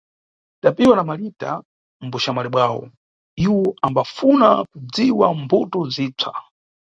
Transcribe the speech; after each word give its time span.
Tapiwa 0.63 0.93
na 0.97 1.03
Malita 1.09 1.51
mbuxamwali 2.05 2.49
bwawo, 2.53 2.81
iwo 3.45 3.63
ambafuna 3.87 4.47
kudziwa 4.69 5.27
mbuto 5.41 5.79
zipsa. 5.93 6.31